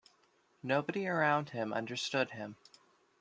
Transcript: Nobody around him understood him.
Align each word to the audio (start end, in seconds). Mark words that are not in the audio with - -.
Nobody 0.63 1.05
around 1.07 1.51
him 1.51 1.71
understood 1.71 2.31
him. 2.31 2.55